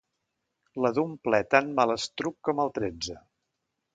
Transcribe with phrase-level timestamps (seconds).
[0.85, 3.21] La d'un ple tan malastruc com el tretze.